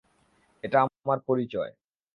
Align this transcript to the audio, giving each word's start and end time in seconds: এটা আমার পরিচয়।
এটা 0.63 0.77
আমার 0.81 1.19
পরিচয়। 1.27 1.71